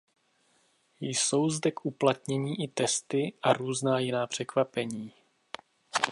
Jsou 0.99 1.49
zde 1.49 1.71
k 1.71 1.85
uplatnění 1.85 2.63
i 2.63 2.67
testy 2.67 3.33
a 3.43 3.53
různá 3.53 3.99
jiná 3.99 4.27
překvapení. 4.27 5.13